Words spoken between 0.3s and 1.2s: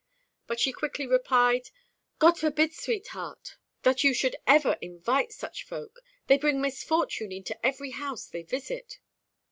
But she quickly